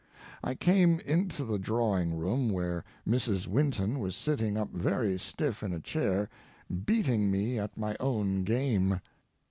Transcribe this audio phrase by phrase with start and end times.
[0.43, 3.45] I came into the drawing room, where Mrs.
[3.45, 6.27] Winton was sitting up very stiff in a chair,
[6.85, 8.99] beating me at my own game.